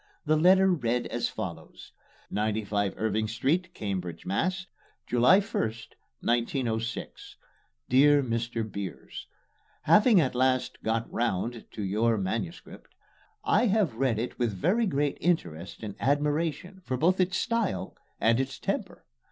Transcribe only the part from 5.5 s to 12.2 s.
1906. DEAR MR. BEERS: Having at last "got round" to your